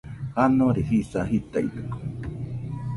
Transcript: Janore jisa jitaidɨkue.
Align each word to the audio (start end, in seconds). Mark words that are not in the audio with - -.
Janore 0.35 0.81
jisa 0.89 1.21
jitaidɨkue. 1.31 2.03